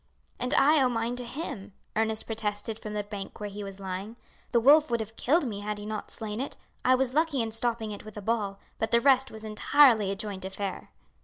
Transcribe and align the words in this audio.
"And 0.39 0.55
I 0.55 0.81
owe 0.81 0.89
mine 0.89 1.15
to 1.17 1.23
him," 1.23 1.73
Ernest 1.95 2.25
protested 2.25 2.79
from 2.79 2.95
the 2.95 3.03
bank 3.03 3.39
where 3.39 3.51
he 3.51 3.63
was 3.63 3.79
lying. 3.79 4.15
"The 4.51 4.59
wolf 4.59 4.89
would 4.89 4.99
have 4.99 5.15
killed 5.15 5.45
me 5.47 5.59
had 5.59 5.77
he 5.77 5.85
not 5.85 6.09
slain 6.09 6.41
it. 6.41 6.57
I 6.83 6.95
was 6.95 7.13
lucky 7.13 7.39
in 7.39 7.51
stopping 7.51 7.91
it 7.91 8.03
with 8.03 8.17
a 8.17 8.21
ball, 8.23 8.57
but 8.79 8.89
the 8.89 8.99
rest 8.99 9.29
was 9.29 9.43
entirely 9.43 10.09
a 10.09 10.15
joint 10.15 10.43
affair." 10.43 10.89